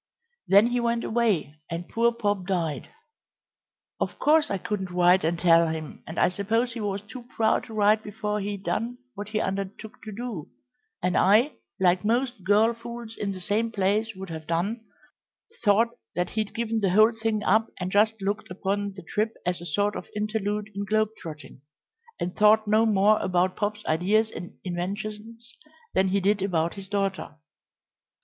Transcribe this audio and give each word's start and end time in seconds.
Then 0.47 0.65
he 0.65 0.79
went 0.79 1.03
away, 1.03 1.57
and 1.69 1.87
poor 1.87 2.11
Pop 2.11 2.47
died. 2.47 2.89
Of 3.99 4.17
course 4.17 4.49
I 4.49 4.57
couldn't 4.57 4.89
write 4.89 5.23
and 5.23 5.37
tell 5.37 5.67
him, 5.67 6.01
and 6.07 6.17
I 6.17 6.27
suppose 6.29 6.73
he 6.73 6.79
was 6.81 7.01
too 7.01 7.25
proud 7.35 7.65
to 7.65 7.75
write 7.75 8.01
before 8.01 8.39
he'd 8.41 8.63
done 8.63 8.97
what 9.13 9.29
he 9.29 9.39
undertook 9.39 10.01
to 10.01 10.11
do, 10.11 10.47
and 11.03 11.15
I, 11.15 11.51
like 11.79 12.03
most 12.03 12.43
girl 12.43 12.73
fools 12.73 13.15
in 13.15 13.31
the 13.31 13.39
same 13.39 13.69
place 13.69 14.15
would 14.15 14.31
have 14.31 14.47
done, 14.47 14.83
thought 15.63 15.89
that 16.15 16.31
he'd 16.31 16.55
given 16.55 16.79
the 16.79 16.89
whole 16.89 17.11
thing 17.13 17.43
up 17.43 17.67
and 17.79 17.91
just 17.91 18.19
looked 18.23 18.49
upon 18.49 18.93
the 18.95 19.03
trip 19.03 19.35
as 19.45 19.61
a 19.61 19.67
sort 19.67 19.95
of 19.95 20.09
interlude 20.15 20.71
in 20.73 20.83
globe 20.83 21.09
trotting, 21.19 21.61
and 22.19 22.35
thought 22.35 22.65
no 22.67 22.87
more 22.87 23.19
about 23.19 23.55
Pop's 23.55 23.85
ideas 23.85 24.31
and 24.31 24.53
inventions 24.63 25.53
than 25.93 26.07
he 26.07 26.19
did 26.19 26.41
about 26.41 26.73
his 26.73 26.87
daughter." 26.87 27.35